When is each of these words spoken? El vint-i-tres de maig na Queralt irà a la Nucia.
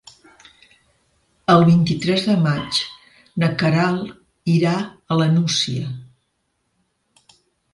El 1.55 1.65
vint-i-tres 1.67 2.25
de 2.29 2.37
maig 2.45 2.79
na 3.43 3.51
Queralt 3.59 4.51
irà 4.55 4.75
a 4.81 5.19
la 5.21 5.29
Nucia. 5.37 5.93